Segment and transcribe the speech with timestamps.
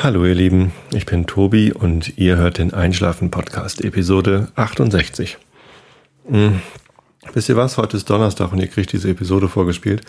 [0.00, 5.38] Hallo ihr Lieben, ich bin Tobi und ihr hört den Einschlafen Podcast Episode 68.
[6.28, 6.62] Hm.
[7.32, 7.78] Wisst ihr was?
[7.78, 10.02] Heute ist Donnerstag und ihr kriegt diese Episode vorgespielt.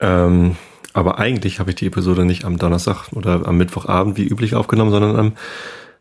[0.00, 0.56] Ähm,
[0.94, 4.90] aber eigentlich habe ich die Episode nicht am Donnerstag oder am Mittwochabend wie üblich aufgenommen,
[4.90, 5.32] sondern am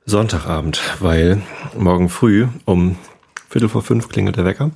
[0.08, 1.44] Sonntagabend, weil
[1.78, 2.98] morgen früh um
[3.48, 4.72] Viertel vor fünf klingelt der Wecker.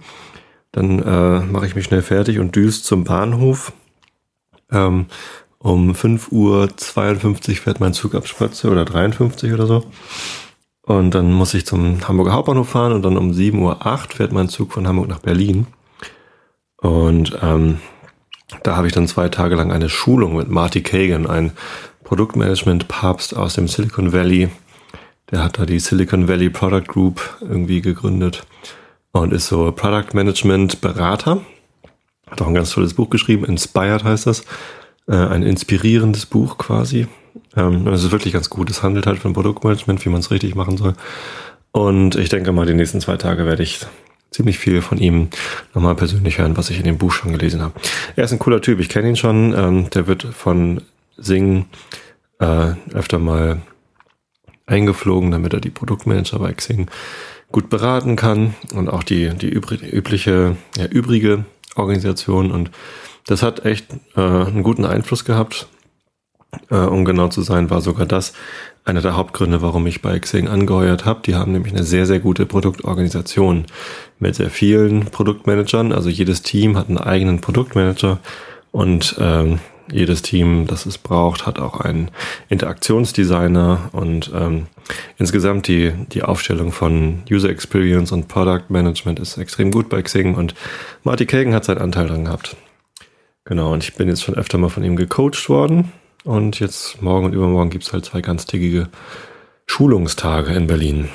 [0.72, 3.74] Dann äh, mache ich mich schnell fertig und düst zum Bahnhof.
[4.72, 5.08] Ähm,
[5.64, 9.84] um 5.52 Uhr fährt mein Zug ab Spötze oder 53 oder so.
[10.82, 14.50] Und dann muss ich zum Hamburger Hauptbahnhof fahren und dann um 7.08 Uhr fährt mein
[14.50, 15.68] Zug von Hamburg nach Berlin.
[16.78, 17.80] Und ähm,
[18.64, 21.52] da habe ich dann zwei Tage lang eine Schulung mit Marty Kagan, ein
[22.04, 24.50] Produktmanagement-Papst aus dem Silicon Valley.
[25.30, 28.44] Der hat da die Silicon Valley Product Group irgendwie gegründet
[29.12, 31.42] und ist so Product Management Berater.
[32.30, 34.44] Hat auch ein ganz tolles Buch geschrieben, Inspired heißt das.
[35.12, 37.06] Äh, ein inspirierendes Buch quasi.
[37.58, 38.70] Ähm, es ist wirklich ganz gut.
[38.70, 40.94] Es handelt halt von Produktmanagement, wie man es richtig machen soll.
[41.72, 43.86] Und ich denke mal, die nächsten zwei Tage werde ich
[44.32, 45.28] ziemlich viel von ihm
[45.74, 47.74] nochmal persönlich hören, was ich in dem Buch schon gelesen habe.
[48.16, 49.54] Er ist ein cooler Typ, ich kenne ihn schon.
[49.54, 50.82] Ähm, der wird von
[51.18, 51.66] Sing
[52.40, 53.62] äh, öfter mal
[54.66, 56.90] eingeflogen, damit er die Produktmanager bei Xing
[57.52, 61.44] gut beraten kann und auch die, die übliche, ja, übrige
[61.76, 62.50] Organisation.
[62.50, 62.72] Und
[63.26, 65.68] das hat echt äh, einen guten Einfluss gehabt.
[66.70, 68.34] Äh, um genau zu sein, war sogar das
[68.84, 71.22] einer der Hauptgründe, warum ich bei Xing angeheuert habe.
[71.26, 73.66] Die haben nämlich eine sehr, sehr gute Produktorganisation
[74.20, 75.94] mit sehr vielen Produktmanagern.
[75.94, 78.20] Also jedes Team hat einen eigenen Produktmanager
[78.72, 79.60] und ähm,
[79.92, 82.12] jedes Team, das es braucht, hat auch einen
[82.50, 84.68] Interaktionsdesigner und ähm,
[85.18, 90.36] insgesamt die, die Aufstellung von User Experience und Product Management ist extrem gut bei Xing
[90.36, 90.56] und
[91.04, 92.56] Marty Kagan hat seinen Anteil dran gehabt.
[93.46, 95.92] Genau, und ich bin jetzt schon öfter mal von ihm gecoacht worden
[96.24, 98.90] und jetzt morgen und übermorgen gibt's halt zwei ganztägige
[99.66, 101.10] Schulungstage in Berlin.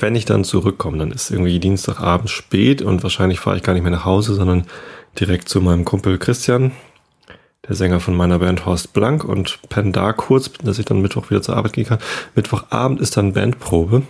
[0.00, 3.82] Wenn ich dann zurückkomme, dann ist irgendwie Dienstagabend spät und wahrscheinlich fahre ich gar nicht
[3.82, 4.66] mehr nach Hause, sondern
[5.20, 6.72] direkt zu meinem Kumpel Christian,
[7.68, 11.30] der Sänger von meiner Band Horst Blank und penne da kurz, dass ich dann Mittwoch
[11.30, 11.98] wieder zur Arbeit gehen kann.
[12.34, 14.02] Mittwochabend ist dann Bandprobe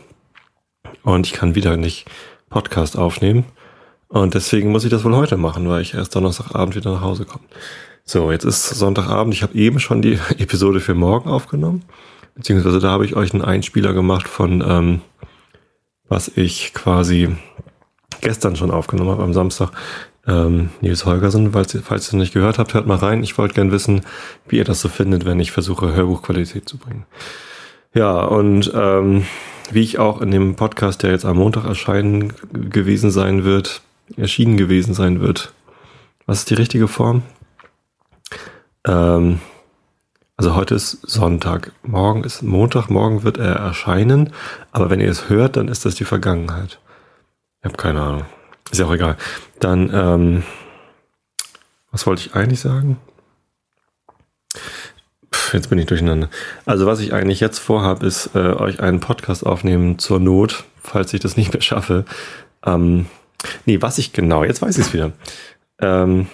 [1.03, 2.07] und ich kann wieder nicht
[2.49, 3.45] Podcast aufnehmen.
[4.09, 7.25] Und deswegen muss ich das wohl heute machen, weil ich erst Donnerstagabend wieder nach Hause
[7.25, 7.45] komme.
[8.05, 9.35] So, jetzt ist Sonntagabend.
[9.35, 11.85] Ich habe eben schon die Episode für morgen aufgenommen.
[12.35, 15.01] Beziehungsweise da habe ich euch einen Einspieler gemacht von, ähm,
[16.09, 17.35] was ich quasi
[18.21, 19.71] gestern schon aufgenommen habe am Samstag
[20.27, 21.53] ähm, Nils Holgersen.
[21.53, 23.23] Falls, falls ihr es nicht gehört habt, hört mal rein.
[23.23, 24.03] Ich wollte gern wissen,
[24.49, 27.07] wie ihr das so findet, wenn ich versuche, Hörbuchqualität zu bringen.
[27.95, 29.25] Ja, und ähm,
[29.71, 33.83] wie ich auch in dem Podcast, der jetzt am Montag erscheinen gewesen sein wird,
[34.17, 35.53] erschienen gewesen sein wird.
[36.27, 37.23] Was ist die richtige Form?
[38.87, 39.41] Ähm,
[40.37, 44.33] also heute ist Sonntag, morgen ist Montag, morgen wird er erscheinen,
[44.73, 46.81] aber wenn ihr es hört, dann ist das die Vergangenheit.
[47.61, 48.27] Ich habe keine Ahnung.
[48.71, 49.17] Ist ja auch egal.
[49.61, 50.43] Dann, ähm,
[51.93, 52.99] was wollte ich eigentlich sagen?
[55.53, 56.29] Jetzt bin ich durcheinander.
[56.67, 61.15] Also was ich eigentlich jetzt vorhabe, ist äh, euch einen Podcast aufnehmen zur Not, falls
[61.15, 62.05] ich das nicht mehr schaffe.
[62.67, 63.07] Ähm,
[63.67, 65.12] nee, was ich genau, jetzt weiß ich es wieder.
[65.81, 66.28] Ähm,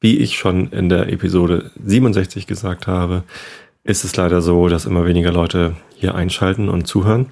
[0.00, 3.24] wie ich schon in der Episode 67 gesagt habe,
[3.82, 7.26] ist es leider so, dass immer weniger Leute hier einschalten und zuhören.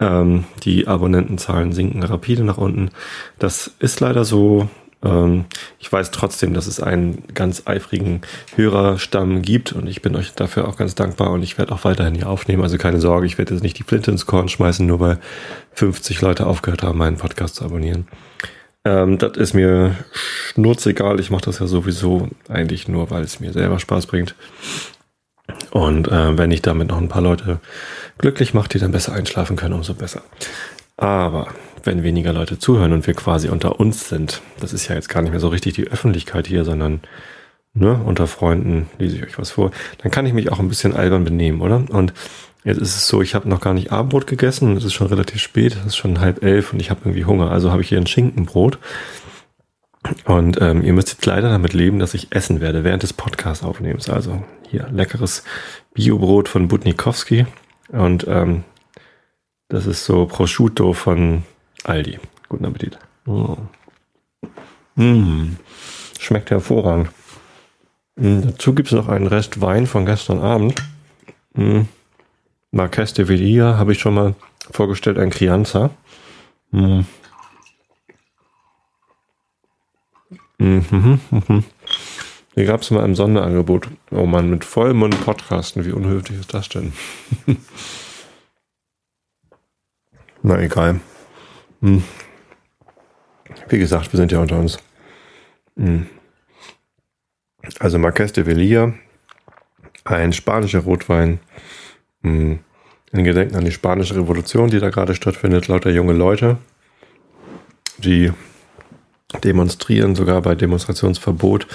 [0.00, 2.90] Ähm, die Abonnentenzahlen sinken rapide nach unten.
[3.38, 4.68] Das ist leider so.
[5.04, 5.46] Ähm,
[5.78, 8.22] ich weiß trotzdem, dass es einen ganz eifrigen
[8.56, 12.14] Hörerstamm gibt und ich bin euch dafür auch ganz dankbar und ich werde auch weiterhin
[12.14, 12.62] hier aufnehmen.
[12.62, 15.18] Also keine Sorge, ich werde jetzt nicht die Flinte ins Korn schmeißen, nur weil
[15.74, 18.06] 50 Leute aufgehört haben, meinen Podcast zu abonnieren.
[18.84, 21.20] Ähm, das ist mir schnurzegal.
[21.20, 24.34] Ich mache das ja sowieso eigentlich nur, weil es mir selber Spaß bringt.
[25.70, 27.60] Und äh, wenn ich damit noch ein paar Leute
[28.18, 30.22] glücklich mache, die dann besser einschlafen können, umso besser.
[31.02, 31.48] Aber
[31.82, 35.20] wenn weniger Leute zuhören und wir quasi unter uns sind, das ist ja jetzt gar
[35.20, 37.00] nicht mehr so richtig die Öffentlichkeit hier, sondern
[37.74, 40.94] ne, unter Freunden lese ich euch was vor, dann kann ich mich auch ein bisschen
[40.94, 41.82] albern benehmen, oder?
[41.88, 42.12] Und
[42.62, 45.40] jetzt ist es so, ich habe noch gar nicht Abendbrot gegessen, es ist schon relativ
[45.42, 47.98] spät, es ist schon halb elf und ich habe irgendwie Hunger, also habe ich hier
[47.98, 48.78] ein Schinkenbrot.
[50.24, 53.64] Und ähm, ihr müsst jetzt leider damit leben, dass ich essen werde während des Podcasts
[53.64, 54.08] aufnehmens.
[54.08, 55.42] Also hier leckeres
[55.94, 57.46] Biobrot von Butnikowski
[57.88, 58.62] und ähm,
[59.72, 61.44] das ist so Prosciutto von
[61.84, 62.18] Aldi.
[62.50, 62.98] Guten Appetit.
[63.26, 63.56] Oh.
[64.96, 65.56] Mm.
[66.18, 67.08] Schmeckt hervorragend.
[68.16, 70.82] Mm, dazu gibt es noch einen Rest Wein von gestern Abend.
[71.54, 71.82] Mm.
[72.70, 74.34] Marques de Villa habe ich schon mal
[74.70, 75.90] vorgestellt, ein Crianza.
[76.70, 77.00] Mm.
[80.58, 81.64] Mhm, mhm.
[82.54, 83.88] Hier gab es mal ein Sonderangebot.
[84.12, 85.84] Oh Mann, mit Vollmund Podcasten.
[85.84, 86.92] Wie unhöflich ist das denn?
[90.42, 91.00] Na egal.
[91.80, 92.02] Hm.
[93.68, 94.78] Wie gesagt, wir sind ja unter uns.
[95.76, 96.06] Hm.
[97.78, 98.92] Also Marques de Velia,
[100.04, 101.38] ein spanischer Rotwein.
[102.22, 102.58] Hm.
[103.12, 106.56] In Gedenken an die spanische Revolution, die da gerade stattfindet, lauter junge Leute,
[107.98, 108.32] die
[109.44, 111.66] demonstrieren, sogar bei Demonstrationsverbot,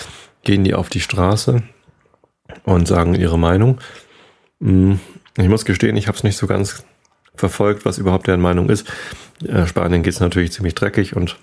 [0.44, 1.62] gehen die auf die Straße
[2.64, 3.80] und sagen ihre Meinung.
[4.60, 5.00] Hm.
[5.38, 6.84] Ich muss gestehen, ich habe es nicht so ganz
[7.40, 8.88] verfolgt, was überhaupt deren Meinung ist.
[9.46, 11.38] Äh, Spanien geht es natürlich ziemlich dreckig und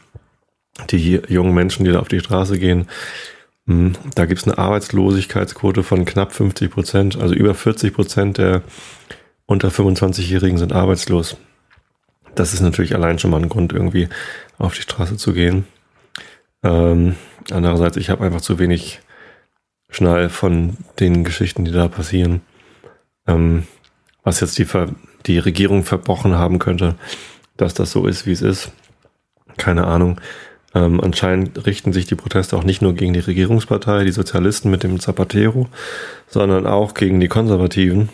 [0.91, 2.89] die jungen Menschen, die da auf die Straße gehen,
[3.67, 8.63] hm, da gibt es eine Arbeitslosigkeitsquote von knapp 50 Prozent, also über 40 Prozent der
[9.47, 11.37] unter 25-Jährigen sind arbeitslos.
[12.35, 14.09] Das ist natürlich allein schon mal ein Grund, irgendwie
[14.59, 15.67] auf die Straße zu gehen.
[16.63, 17.17] Ähm,
[17.51, 19.01] andererseits, ich habe einfach zu wenig
[19.91, 22.41] Schnall von den Geschichten, die da passieren.
[23.27, 23.67] Ähm,
[24.23, 24.67] was jetzt die,
[25.27, 26.97] die Regierung verbrochen haben könnte,
[27.57, 28.73] dass das so ist, wie es ist.
[29.57, 30.21] Keine Ahnung.
[30.75, 34.83] Ähm, anscheinend richten sich die Proteste auch nicht nur gegen die Regierungspartei, die Sozialisten mit
[34.83, 35.69] dem Zapatero,
[36.27, 38.09] sondern auch gegen die Konservativen.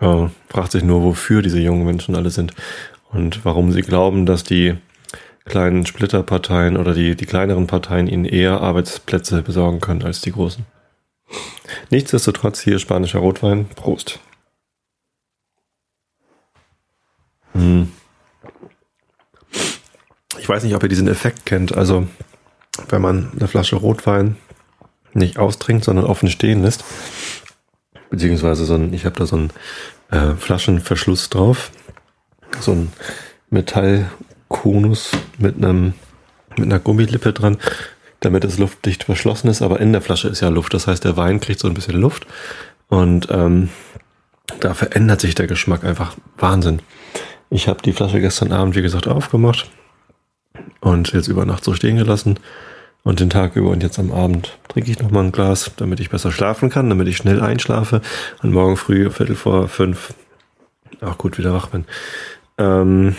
[0.00, 2.52] Äh, fragt sich nur, wofür diese jungen Menschen alle sind
[3.10, 4.76] und warum sie glauben, dass die
[5.46, 10.66] kleinen Splitterparteien oder die, die kleineren Parteien ihnen eher Arbeitsplätze besorgen können als die großen.
[11.90, 13.66] Nichtsdestotrotz hier spanischer Rotwein.
[13.74, 14.20] Prost.
[17.54, 17.92] Hm.
[20.38, 21.76] Ich weiß nicht, ob ihr diesen Effekt kennt.
[21.76, 22.06] Also,
[22.88, 24.36] wenn man eine Flasche Rotwein
[25.14, 26.84] nicht austrinkt, sondern offen stehen lässt,
[28.10, 29.50] beziehungsweise so ein, ich habe da so einen
[30.10, 31.70] äh, Flaschenverschluss drauf,
[32.60, 32.92] so ein
[33.50, 35.94] Metallkonus mit einem
[36.58, 37.58] mit einer Gummilippe dran,
[38.20, 40.74] damit es luftdicht verschlossen ist, aber in der Flasche ist ja Luft.
[40.74, 42.26] Das heißt, der Wein kriegt so ein bisschen Luft
[42.88, 43.68] und ähm,
[44.60, 46.80] da verändert sich der Geschmack einfach Wahnsinn.
[47.50, 49.70] Ich habe die Flasche gestern Abend, wie gesagt, aufgemacht
[50.80, 52.38] und jetzt über Nacht so stehen gelassen
[53.04, 56.10] und den Tag über und jetzt am Abend trinke ich nochmal ein Glas, damit ich
[56.10, 58.02] besser schlafen kann, damit ich schnell einschlafe
[58.42, 60.12] und morgen früh, Viertel vor fünf,
[61.00, 61.86] auch gut wieder wach bin.
[62.58, 63.16] Ähm,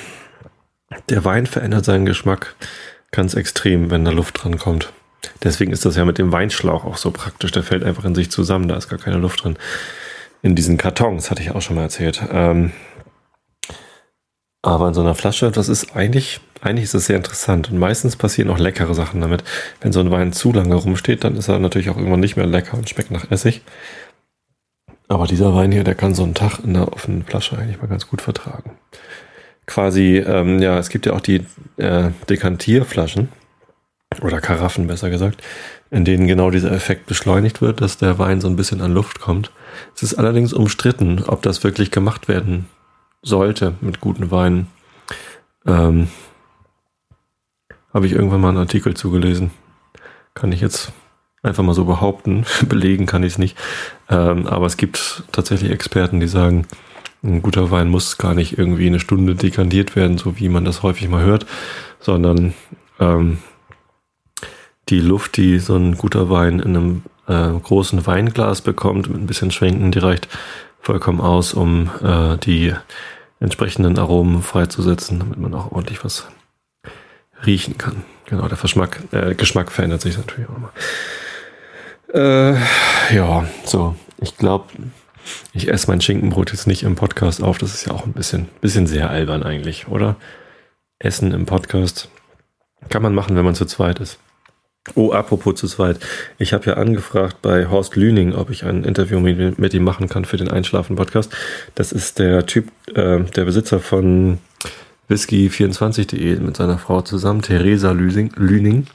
[1.10, 2.56] der Wein verändert seinen Geschmack
[3.12, 4.92] ganz extrem, wenn da Luft dran kommt.
[5.44, 7.52] Deswegen ist das ja mit dem Weinschlauch auch so praktisch.
[7.52, 9.58] Der fällt einfach in sich zusammen, da ist gar keine Luft drin.
[10.42, 12.22] In diesen Kartons, hatte ich auch schon mal erzählt.
[12.32, 12.72] Ähm,
[14.62, 17.72] aber in so einer Flasche, das ist eigentlich, eigentlich ist das sehr interessant.
[17.72, 19.44] Und meistens passieren auch leckere Sachen damit.
[19.82, 22.46] Wenn so ein Wein zu lange rumsteht, dann ist er natürlich auch irgendwann nicht mehr
[22.46, 23.62] lecker und schmeckt nach Essig.
[25.08, 27.88] Aber dieser Wein hier, der kann so einen Tag in der offenen Flasche eigentlich mal
[27.88, 28.72] ganz gut vertragen.
[29.66, 31.46] Quasi, ähm, ja, es gibt ja auch die
[31.78, 33.30] äh, Dekantierflaschen
[34.22, 35.42] oder Karaffen besser gesagt,
[35.90, 39.20] in denen genau dieser Effekt beschleunigt wird, dass der Wein so ein bisschen an Luft
[39.20, 39.52] kommt.
[39.96, 42.68] Es ist allerdings umstritten, ob das wirklich gemacht werden
[43.22, 44.68] sollte mit guten Weinen.
[45.66, 46.10] Ähm,
[47.94, 49.52] Habe ich irgendwann mal einen Artikel zugelesen.
[50.34, 50.92] Kann ich jetzt
[51.44, 52.46] einfach mal so behaupten.
[52.68, 53.58] Belegen kann ich es nicht.
[54.10, 56.68] Ähm, aber es gibt tatsächlich Experten, die sagen,
[57.24, 60.84] ein guter Wein muss gar nicht irgendwie eine Stunde dekantiert werden, so wie man das
[60.84, 61.46] häufig mal hört,
[62.00, 62.54] sondern
[63.00, 63.40] ähm,
[64.88, 69.28] die Luft, die so ein guter Wein in einem äh, großen Weinglas bekommt, mit ein
[69.28, 70.30] bisschen Schwenken, die reicht
[70.82, 72.74] vollkommen aus, um äh, die
[73.40, 76.28] entsprechenden Aromen freizusetzen, damit man auch ordentlich was
[77.46, 78.04] riechen kann.
[78.26, 80.72] Genau, der Verschmack, äh, Geschmack verändert sich natürlich auch immer.
[82.14, 82.56] Äh,
[83.16, 84.66] ja, so, ich glaube,
[85.54, 87.58] ich esse mein Schinkenbrot jetzt nicht im Podcast auf.
[87.58, 90.16] Das ist ja auch ein bisschen, bisschen sehr albern eigentlich, oder?
[91.00, 92.10] Essen im Podcast
[92.90, 94.20] kann man machen, wenn man zu zweit ist.
[94.96, 96.00] Oh, apropos zu zweit.
[96.38, 100.10] Ich habe ja angefragt bei Horst Lüning, ob ich ein Interview mit, mit ihm machen
[100.10, 101.36] kann für den Einschlafen-Podcast.
[101.76, 104.40] Das ist der Typ, äh, der Besitzer von
[105.10, 108.88] whisky24.de mit seiner Frau zusammen, Theresa Lüning.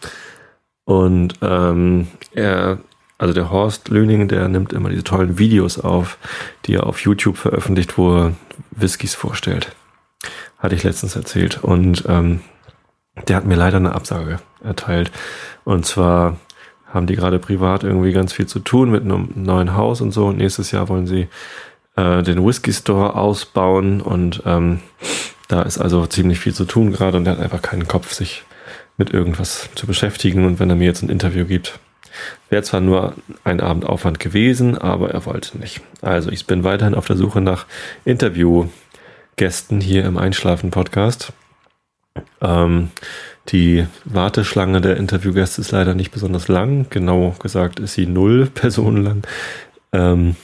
[0.84, 2.78] Und ähm, er,
[3.18, 6.18] also der Horst Lüning, der nimmt immer diese tollen Videos auf,
[6.66, 8.32] die er auf YouTube veröffentlicht, wo er
[8.70, 9.72] Whiskys vorstellt.
[10.58, 11.62] Hatte ich letztens erzählt.
[11.62, 12.40] Und ähm,
[13.28, 15.10] der hat mir leider eine Absage erteilt.
[15.64, 16.36] Und zwar
[16.86, 20.26] haben die gerade privat irgendwie ganz viel zu tun mit einem neuen Haus und so.
[20.26, 21.28] Und nächstes Jahr wollen sie
[21.96, 24.80] äh, den Whisky Store ausbauen und ähm,
[25.48, 28.44] da ist also ziemlich viel zu tun gerade und er hat einfach keinen Kopf, sich
[28.96, 30.46] mit irgendwas zu beschäftigen.
[30.46, 31.78] Und wenn er mir jetzt ein Interview gibt,
[32.48, 35.80] wäre zwar nur ein Abend Aufwand gewesen, aber er wollte nicht.
[36.00, 37.66] Also ich bin weiterhin auf der Suche nach
[38.04, 41.32] Interviewgästen hier im Einschlafen-Podcast.
[42.40, 42.90] Ähm,
[43.50, 46.86] Die Warteschlange der Interviewgäste ist leider nicht besonders lang.
[46.90, 49.22] Genau gesagt ist sie null Personen lang.
[49.92, 50.36] Ähm,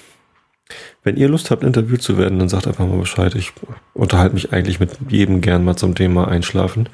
[1.03, 3.35] wenn ihr Lust habt, interviewt zu werden, dann sagt einfach mal Bescheid.
[3.35, 3.53] Ich
[3.95, 6.89] unterhalte mich eigentlich mit jedem gern mal zum Thema Einschlafen.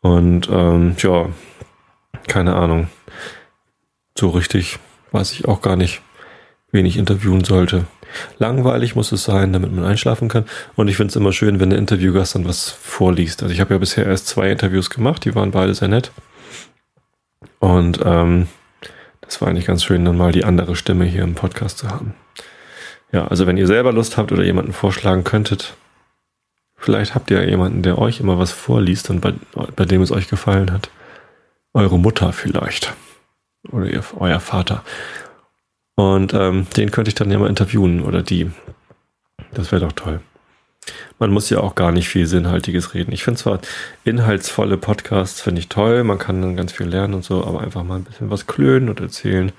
[0.00, 1.30] Und ähm, ja,
[2.28, 2.88] keine Ahnung.
[4.18, 4.78] So richtig
[5.12, 6.02] weiß ich auch gar nicht,
[6.70, 7.86] wen ich interviewen sollte.
[8.38, 10.44] Langweilig muss es sein, damit man einschlafen kann.
[10.76, 13.42] Und ich finde es immer schön, wenn der Interviewgast dann was vorliest.
[13.42, 16.12] Also ich habe ja bisher erst zwei Interviews gemacht, die waren beide sehr nett.
[17.58, 18.48] Und ähm,
[19.20, 22.14] das war eigentlich ganz schön, dann mal die andere Stimme hier im Podcast zu haben.
[23.12, 25.74] Ja, also wenn ihr selber Lust habt oder jemanden vorschlagen könntet,
[26.76, 29.34] vielleicht habt ihr ja jemanden, der euch immer was vorliest und bei,
[29.76, 30.90] bei dem es euch gefallen hat.
[31.74, 32.94] Eure Mutter vielleicht.
[33.70, 34.82] Oder ihr, euer Vater.
[35.94, 38.50] Und ähm, den könnte ich dann ja mal interviewen oder die.
[39.52, 40.20] Das wäre doch toll.
[41.18, 43.12] Man muss ja auch gar nicht viel Sinnhaltiges reden.
[43.12, 43.60] Ich finde zwar
[44.04, 47.84] inhaltsvolle Podcasts finde ich toll, man kann dann ganz viel lernen und so, aber einfach
[47.84, 49.52] mal ein bisschen was klönen und erzählen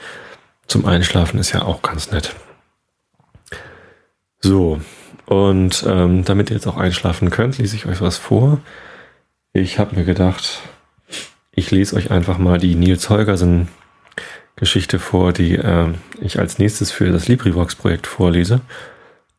[0.68, 2.36] zum Einschlafen ist ja auch ganz nett.
[4.40, 4.82] So,
[5.26, 8.60] und ähm, damit ihr jetzt auch einschlafen könnt, lese ich euch was vor.
[9.54, 10.60] Ich habe mir gedacht,
[11.52, 13.68] ich lese euch einfach mal die Nils Holgersen
[14.56, 18.62] Geschichte vor, die äh, ich als nächstes für das LibriVox-Projekt vorlese.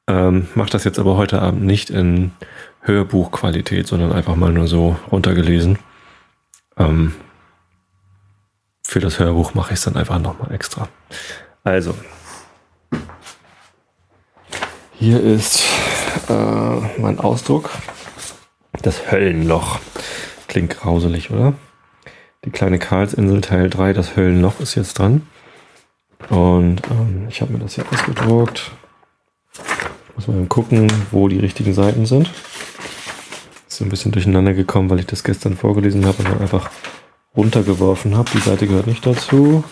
[0.07, 2.33] Ähm, Mache das jetzt aber heute Abend nicht in
[2.81, 5.79] Hörbuchqualität, sondern einfach mal nur so runtergelesen.
[6.77, 7.15] Ähm,
[8.83, 10.89] für das Hörbuch mache ich es dann einfach nochmal extra.
[11.63, 11.95] Also,
[14.93, 15.65] hier ist
[16.29, 17.71] äh, mein Ausdruck.
[18.83, 19.79] Das Höllenloch.
[20.49, 21.55] Klingt grauselig, oder?
[22.45, 25.27] Die kleine Karlsinsel Teil 3, das Höllenloch ist jetzt dran.
[26.29, 28.71] Und ähm, ich habe mir das hier ausgedruckt.
[30.15, 32.31] Muss mal gucken, wo die richtigen Seiten sind.
[33.69, 36.71] Ist so ein bisschen durcheinander gekommen, weil ich das gestern vorgelesen habe und dann einfach
[37.37, 38.31] runtergeworfen habe.
[38.33, 39.65] Die Seite gehört nicht dazu.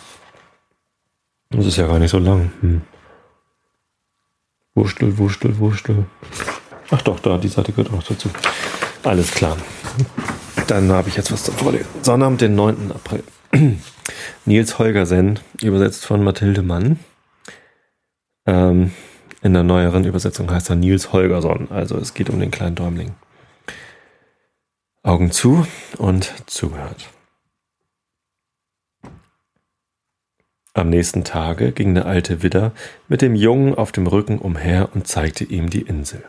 [1.51, 2.53] Das ist ja gar nicht so lang.
[2.61, 2.83] Hm.
[4.75, 6.07] Wurstel, Wurstel, Wurstel.
[6.91, 8.31] Ach doch, da, die Seite gehört auch dazu.
[9.05, 9.59] Alles klar.
[10.67, 11.87] Dann habe ich jetzt was zum Vorlesen.
[12.03, 12.93] Sonnabend, den 9.
[12.93, 13.25] April.
[14.45, 16.99] Nils Holgersen, übersetzt von Mathilde Mann.
[18.47, 18.93] Ähm,
[19.43, 21.69] in der neueren Übersetzung heißt er Nils Holgersson.
[21.71, 23.15] Also es geht um den kleinen Däumling.
[25.03, 25.67] Augen zu
[25.99, 27.09] und zugehört.
[30.75, 32.73] Am nächsten Tage ging der alte Widder
[33.09, 36.23] mit dem Jungen auf dem Rücken umher und zeigte ihm die Insel.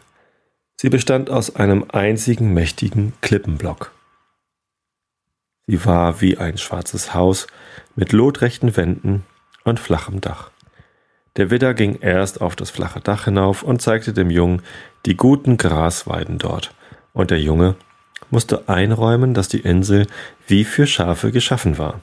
[0.75, 3.91] Sie bestand aus einem einzigen mächtigen Klippenblock.
[5.67, 7.47] Sie war wie ein schwarzes Haus
[7.95, 9.23] mit lotrechten Wänden
[9.63, 10.51] und flachem Dach.
[11.37, 14.61] Der Widder ging erst auf das flache Dach hinauf und zeigte dem Jungen
[15.05, 16.73] die guten Grasweiden dort,
[17.13, 17.75] und der Junge
[18.29, 20.07] musste einräumen, dass die Insel
[20.47, 22.01] wie für Schafe geschaffen war.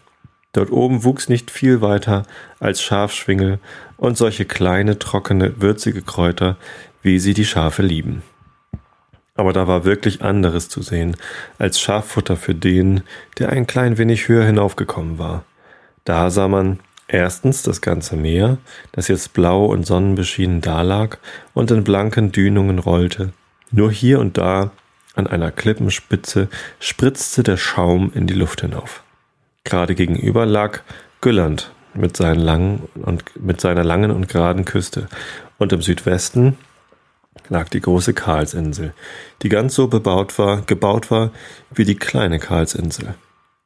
[0.52, 2.24] Dort oben wuchs nicht viel weiter
[2.58, 3.60] als Schafschwingel
[3.96, 6.56] und solche kleine, trockene, würzige Kräuter,
[7.02, 8.22] wie sie die Schafe lieben.
[9.40, 11.16] Aber da war wirklich anderes zu sehen
[11.56, 13.04] als Schaffutter für den,
[13.38, 15.44] der ein klein wenig höher hinaufgekommen war.
[16.04, 16.78] Da sah man
[17.08, 18.58] erstens das ganze Meer,
[18.92, 21.20] das jetzt blau und sonnenbeschienen dalag
[21.54, 23.32] und in blanken Dünungen rollte.
[23.70, 24.72] Nur hier und da
[25.14, 29.04] an einer Klippenspitze spritzte der Schaum in die Luft hinauf.
[29.64, 30.80] Gerade gegenüber lag
[31.22, 35.08] Gülland mit, seinen langen und, mit seiner langen und geraden Küste
[35.56, 36.58] und im Südwesten
[37.48, 38.94] lag die große Karlsinsel,
[39.42, 41.30] die ganz so bebaut war, gebaut war
[41.72, 43.14] wie die kleine Karlsinsel.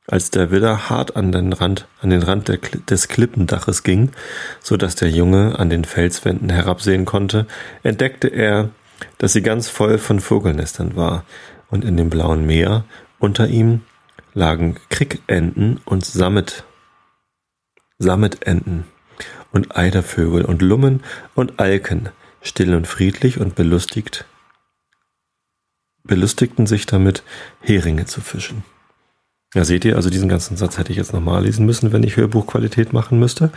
[0.06, 4.10] Als der Widder hart an den Rand, an den Rand der, des Klippendaches ging,
[4.60, 7.46] so dass der Junge an den Felswänden herabsehen konnte,
[7.82, 8.70] entdeckte er,
[9.18, 11.24] dass sie ganz voll von Vogelnestern war,
[11.70, 12.84] und in dem blauen Meer
[13.18, 13.80] unter ihm
[14.34, 16.64] lagen Krickenten und Sammet,
[17.98, 18.84] Sammetenten
[19.50, 21.02] und Eidervögel und Lummen
[21.34, 22.10] und Alken,
[22.44, 24.26] still und friedlich und belustigt,
[26.04, 27.24] belustigten sich damit,
[27.60, 28.62] Heringe zu fischen.
[29.54, 32.16] Ja, seht ihr, also diesen ganzen Satz hätte ich jetzt nochmal lesen müssen, wenn ich
[32.16, 33.50] Hörbuchqualität machen müsste.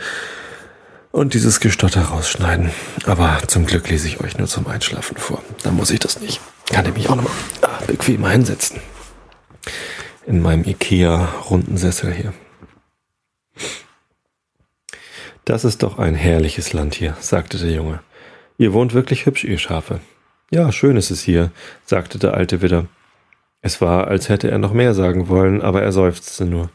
[1.10, 2.70] Und dieses Gestotter rausschneiden.
[3.04, 5.42] Aber zum Glück lese ich euch nur zum Einschlafen vor.
[5.62, 6.40] Dann muss ich das nicht.
[6.70, 8.80] Kann ich mich auch nochmal ah, bequemer hinsetzen.
[10.26, 12.34] In meinem Ikea-runden Sessel hier.
[15.44, 18.00] Das ist doch ein herrliches Land hier, sagte der Junge.
[18.58, 20.00] Ihr wohnt wirklich hübsch, ihr Schafe.
[20.50, 21.52] Ja, schön ist es hier,
[21.84, 22.86] sagte der alte Widder.
[23.60, 26.70] Es war, als hätte er noch mehr sagen wollen, aber er seufzte nur.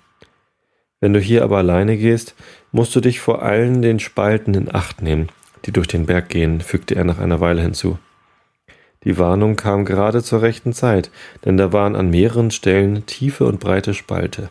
[1.02, 2.36] Wenn du hier aber alleine gehst,
[2.72, 5.28] musst du dich vor allen den Spalten in Acht nehmen,
[5.66, 8.00] die durch den Berg gehen, fügte er nach einer Weile hinzu.
[9.04, 11.12] Die Warnung kam gerade zur rechten Zeit,
[11.44, 14.50] denn da waren an mehreren Stellen tiefe und breite Spalte.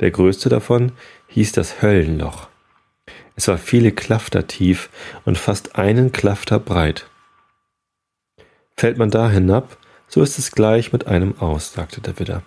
[0.00, 0.92] Der größte davon
[1.28, 2.48] hieß das Höllenloch.
[3.36, 4.88] Es war viele Klafter tief
[5.24, 7.06] und fast einen Klafter breit.
[8.76, 9.76] Fällt man da hinab,
[10.08, 12.42] so ist es gleich mit einem aus, sagte der Widder.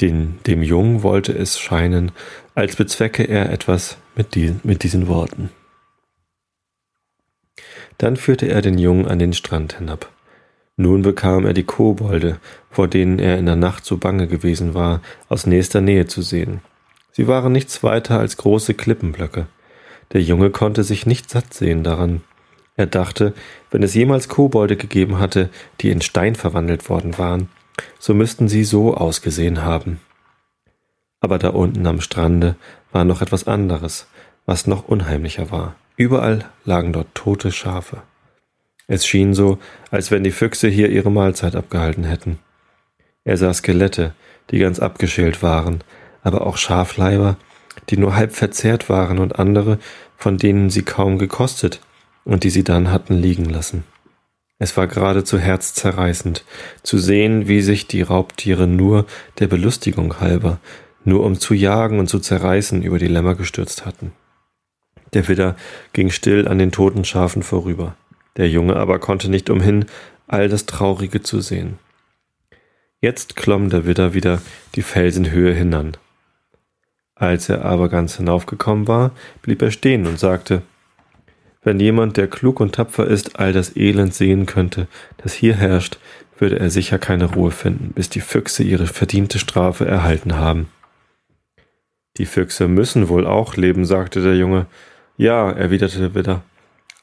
[0.00, 2.12] Den, dem Jungen wollte es scheinen,
[2.54, 5.50] als bezwecke er etwas mit, die, mit diesen Worten.
[7.98, 10.10] Dann führte er den Jungen an den Strand hinab.
[10.76, 12.38] Nun bekam er die Kobolde,
[12.70, 16.62] vor denen er in der Nacht so bange gewesen war, aus nächster Nähe zu sehen.
[17.12, 19.46] Sie waren nichts weiter als große Klippenblöcke.
[20.12, 22.22] Der Junge konnte sich nicht satt sehen daran.
[22.76, 23.34] Er dachte,
[23.70, 27.48] wenn es jemals Kobolde gegeben hatte, die in Stein verwandelt worden waren,
[27.98, 30.00] so müssten sie so ausgesehen haben.
[31.20, 32.56] Aber da unten am Strande
[32.90, 34.06] war noch etwas anderes,
[34.46, 35.76] was noch unheimlicher war.
[35.96, 38.02] Überall lagen dort tote Schafe.
[38.88, 39.58] Es schien so,
[39.90, 42.38] als wenn die Füchse hier ihre Mahlzeit abgehalten hätten.
[43.24, 44.14] Er sah Skelette,
[44.50, 45.82] die ganz abgeschält waren,
[46.22, 47.36] aber auch Schafleiber,
[47.90, 49.78] die nur halb verzehrt waren und andere,
[50.16, 51.80] von denen sie kaum gekostet
[52.24, 53.84] und die sie dann hatten liegen lassen.
[54.58, 56.44] Es war geradezu herzzerreißend,
[56.84, 59.06] zu sehen, wie sich die Raubtiere nur
[59.40, 60.60] der Belustigung halber,
[61.04, 64.12] nur um zu jagen und zu zerreißen, über die Lämmer gestürzt hatten.
[65.14, 65.56] Der Widder
[65.92, 67.96] ging still an den toten Schafen vorüber.
[68.36, 69.86] Der Junge aber konnte nicht umhin,
[70.28, 71.78] all das Traurige zu sehen.
[73.00, 74.40] Jetzt klomm der Widder wieder
[74.76, 75.96] die Felsenhöhe hinan.
[77.22, 79.12] Als er aber ganz hinaufgekommen war,
[79.42, 80.62] blieb er stehen und sagte,
[81.62, 84.88] wenn jemand, der klug und tapfer ist, all das Elend sehen könnte,
[85.18, 86.00] das hier herrscht,
[86.38, 90.66] würde er sicher keine Ruhe finden, bis die Füchse ihre verdiente Strafe erhalten haben.
[92.16, 94.66] Die Füchse müssen wohl auch leben, sagte der Junge.
[95.16, 96.42] Ja, erwiderte der Widder.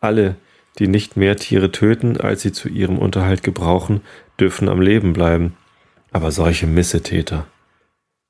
[0.01, 0.35] Alle,
[0.79, 4.01] die nicht mehr Tiere töten, als sie zu ihrem Unterhalt gebrauchen,
[4.37, 5.55] dürfen am Leben bleiben.
[6.11, 7.47] Aber solche Missetäter.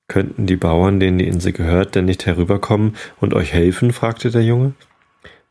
[0.09, 3.93] Könnten die Bauern, denen die Insel gehört, denn nicht herüberkommen und euch helfen?
[3.93, 4.73] fragte der Junge.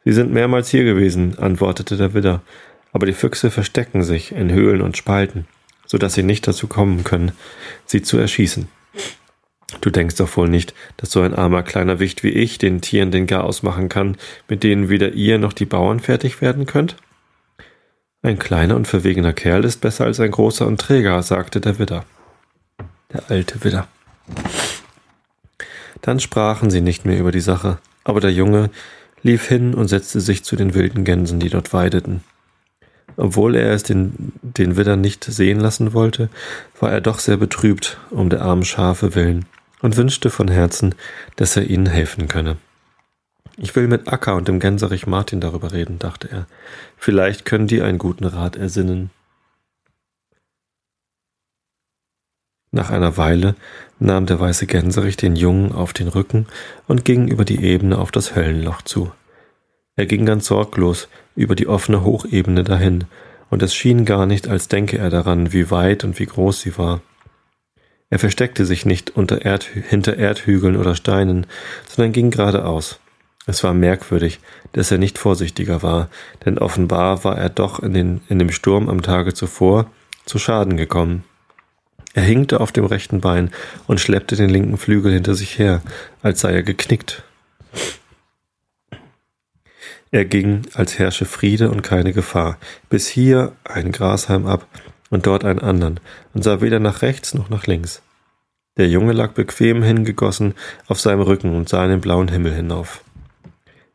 [0.05, 2.43] Sie sind mehrmals hier gewesen, antwortete der Widder,
[2.93, 5.47] aber die Füchse verstecken sich in Höhlen und Spalten,
[5.87, 7.32] so dass sie nicht dazu kommen können,
[7.87, 8.67] sie zu erschießen.
[9.80, 13.13] Du denkst doch wohl nicht, dass so ein armer kleiner Wicht wie ich den Tieren
[13.13, 14.17] den Garaus machen kann,
[14.49, 16.97] mit denen weder ihr noch die Bauern fertig werden könnt?
[18.23, 22.04] Ein kleiner und verwegener Kerl ist besser als ein großer und träger, sagte der Widder.
[23.13, 23.87] Der alte Widder.
[26.02, 28.71] Dann sprachen sie nicht mehr über die Sache, aber der Junge
[29.23, 32.23] lief hin und setzte sich zu den wilden Gänsen, die dort weideten.
[33.17, 36.28] Obwohl er es den, den Widder nicht sehen lassen wollte,
[36.78, 39.47] war er doch sehr betrübt um der armen Schafe willen
[39.82, 40.95] und wünschte von Herzen,
[41.36, 42.58] dass er ihnen helfen könne.
[43.56, 46.47] Ich will mit Acker und dem Gänserich Martin darüber reden, dachte er.
[46.97, 49.10] Vielleicht können die einen guten Rat ersinnen.
[52.71, 53.54] Nach einer Weile
[53.99, 56.47] nahm der weiße Gänserich den Jungen auf den Rücken
[56.87, 59.11] und ging über die Ebene auf das Höllenloch zu.
[59.97, 63.04] Er ging ganz sorglos über die offene Hochebene dahin,
[63.50, 66.76] und es schien gar nicht, als denke er daran, wie weit und wie groß sie
[66.76, 67.00] war.
[68.11, 71.47] Er versteckte sich nicht unter Erd, hinter Erdhügeln oder Steinen,
[71.89, 73.00] sondern ging geradeaus.
[73.47, 74.41] Es war merkwürdig,
[74.73, 76.11] dass er nicht vorsichtiger war,
[76.45, 79.91] denn offenbar war er doch in, den, in dem Sturm am Tage zuvor
[80.26, 81.25] zu Schaden gekommen.
[82.14, 83.50] Er hinkte auf dem rechten Bein
[83.86, 85.82] und schleppte den linken Flügel hinter sich her,
[86.23, 87.23] als sei er geknickt.
[90.10, 94.66] Er ging, als herrsche Friede und keine Gefahr, bis hier ein Grashalm ab
[95.10, 96.00] und dort einen anderen,
[96.32, 98.02] und sah weder nach rechts noch nach links.
[98.78, 100.54] Der Junge lag bequem hingegossen
[100.86, 103.02] auf seinem Rücken und sah in den blauen Himmel hinauf.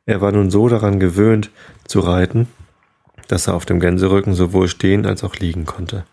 [0.05, 1.49] Er war nun so daran gewöhnt
[1.85, 2.47] zu reiten,
[3.27, 6.03] dass er auf dem Gänserücken sowohl stehen als auch liegen konnte.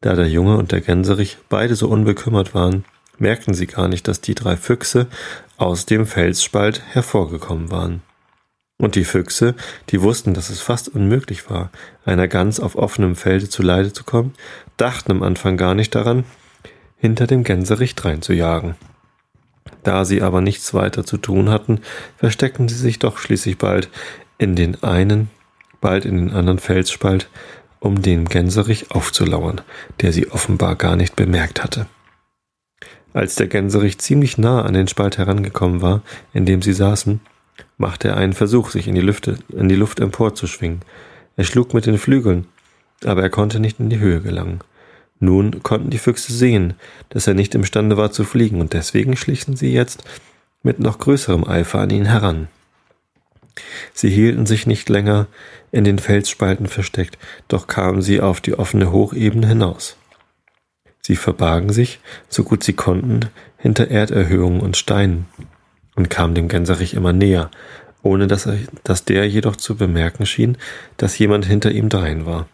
[0.00, 2.84] Da der Junge und der Gänserich beide so unbekümmert waren,
[3.18, 5.08] merkten sie gar nicht, dass die drei Füchse
[5.56, 8.02] aus dem Felsspalt hervorgekommen waren.
[8.80, 9.56] Und die Füchse,
[9.88, 11.70] die wussten, dass es fast unmöglich war,
[12.04, 14.34] einer Gans auf offenem Felde zu Leide zu kommen,
[14.76, 16.24] dachten am Anfang gar nicht daran,
[16.96, 18.76] hinter dem Gänserich dreinzujagen.
[19.82, 21.80] Da sie aber nichts weiter zu tun hatten,
[22.16, 23.88] versteckten sie sich doch schließlich bald
[24.38, 25.28] in den einen,
[25.80, 27.28] bald in den anderen Felsspalt,
[27.80, 29.60] um den Gänserich aufzulauern,
[30.00, 31.86] der sie offenbar gar nicht bemerkt hatte.
[33.12, 37.20] Als der Gänserich ziemlich nah an den Spalt herangekommen war, in dem sie saßen,
[37.76, 40.82] machte er einen Versuch, sich in die, Lüfte, in die Luft emporzuschwingen.
[41.36, 42.46] Er schlug mit den Flügeln,
[43.04, 44.60] aber er konnte nicht in die Höhe gelangen.
[45.20, 46.74] Nun konnten die Füchse sehen,
[47.08, 50.04] dass er nicht imstande war zu fliegen, und deswegen schlichen sie jetzt
[50.62, 52.48] mit noch größerem Eifer an ihn heran.
[53.92, 55.26] Sie hielten sich nicht länger
[55.70, 57.18] in den Felsspalten versteckt,
[57.48, 59.96] doch kamen sie auf die offene Hochebene hinaus.
[61.00, 65.26] Sie verbargen sich, so gut sie konnten, hinter Erderhöhungen und Steinen
[65.94, 67.50] und kamen dem Gänserich immer näher,
[68.02, 70.56] ohne dass, er, dass der jedoch zu bemerken schien,
[70.96, 72.46] dass jemand hinter ihm drein war.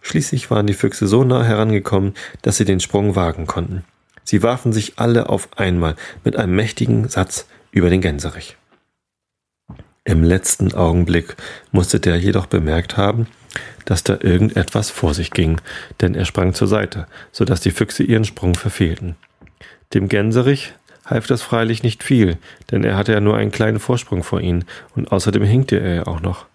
[0.00, 3.84] Schließlich waren die Füchse so nah herangekommen, dass sie den Sprung wagen konnten.
[4.24, 8.56] Sie warfen sich alle auf einmal mit einem mächtigen Satz über den Gänserich.
[10.04, 11.36] Im letzten Augenblick
[11.70, 13.28] musste der jedoch bemerkt haben,
[13.84, 15.60] dass da irgendetwas vor sich ging,
[16.00, 19.14] denn er sprang zur Seite, so dass die Füchse ihren Sprung verfehlten.
[19.94, 20.74] Dem Gänserich
[21.06, 22.38] half das freilich nicht viel,
[22.72, 24.64] denn er hatte ja nur einen kleinen Vorsprung vor ihnen,
[24.96, 26.46] und außerdem hinkte er ja auch noch.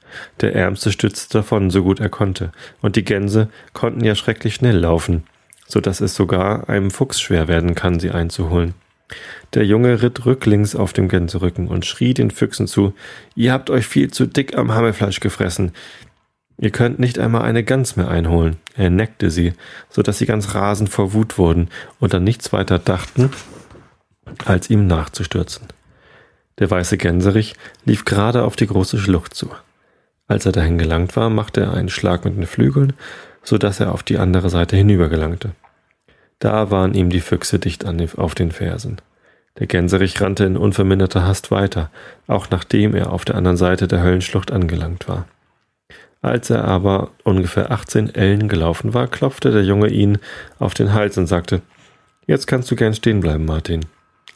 [0.42, 4.78] Der Ärmste stützte davon, so gut er konnte, und die Gänse konnten ja schrecklich schnell
[4.78, 5.24] laufen,
[5.68, 8.74] so dass es sogar einem Fuchs schwer werden kann, sie einzuholen.
[9.54, 12.93] Der Junge ritt rücklings auf dem Gänserücken und schrie den Füchsen zu,
[13.36, 15.72] ihr habt euch viel zu dick am Hammelfleisch gefressen.
[16.60, 18.58] Ihr könnt nicht einmal eine Gans mehr einholen.
[18.76, 19.54] Er neckte sie,
[19.89, 23.30] so dass sie ganz rasend vor Wut wurden und an nichts weiter dachten,
[24.46, 25.67] als ihm nachzustürzen.
[26.60, 27.54] Der weiße Gänserich
[27.86, 29.52] lief gerade auf die große Schlucht zu.
[30.28, 32.93] Als er dahin gelangt war, machte er einen Schlag mit den Flügeln,
[33.43, 35.52] so dass er auf die andere Seite hinübergelangte.
[36.39, 38.97] Da waren ihm die Füchse dicht den, auf den Fersen.
[39.60, 41.89] Der Gänserich rannte in unverminderter Hast weiter,
[42.28, 45.26] auch nachdem er auf der anderen Seite der Höllenschlucht angelangt war.
[46.21, 50.19] Als er aber ungefähr 18 Ellen gelaufen war, klopfte der Junge ihn
[50.60, 51.62] auf den Hals und sagte,
[52.28, 53.86] Jetzt kannst du gern stehen bleiben, Martin.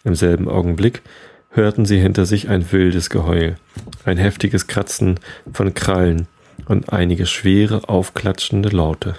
[0.03, 1.01] Im selben Augenblick
[1.49, 3.57] hörten sie hinter sich ein wildes Geheul,
[4.05, 5.19] ein heftiges Kratzen
[5.53, 6.27] von Krallen
[6.65, 9.15] und einige schwere, aufklatschende Laute.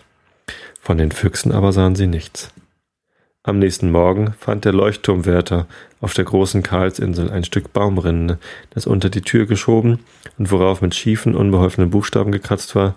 [0.81, 2.51] Von den Füchsen aber sahen sie nichts.
[3.45, 5.67] Am nächsten Morgen fand der Leuchtturmwärter
[6.01, 8.39] auf der großen Karlsinsel ein Stück Baumrinde,
[8.71, 9.99] das unter die Tür geschoben
[10.39, 12.95] und worauf mit schiefen, unbeholfenen Buchstaben gekratzt war.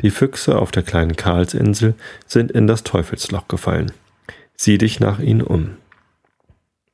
[0.00, 1.94] Die Füchse auf der kleinen Karlsinsel
[2.26, 3.92] sind in das Teufelsloch gefallen.
[4.56, 5.76] Sieh dich nach ihnen um.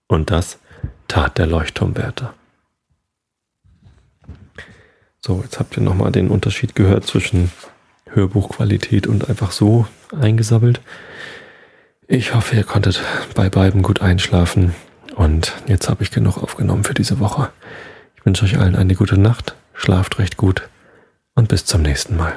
[0.07, 0.59] Und das
[1.09, 2.35] tat der Leuchtturmwärter.
[5.25, 7.51] So, jetzt habt ihr nochmal den Unterschied gehört zwischen
[8.11, 9.87] Hörbuchqualität und einfach so
[10.19, 10.83] eingesabbelt.
[12.13, 13.01] Ich hoffe, ihr konntet
[13.37, 14.75] bei beiden gut einschlafen.
[15.15, 17.51] Und jetzt habe ich genug aufgenommen für diese Woche.
[18.17, 20.69] Ich wünsche euch allen eine gute Nacht, schlaft recht gut
[21.37, 22.37] und bis zum nächsten Mal.